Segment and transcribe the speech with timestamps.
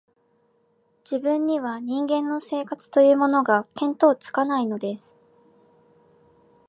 [1.03, 5.15] 自分には、人間の生活というものが、見当つかないのです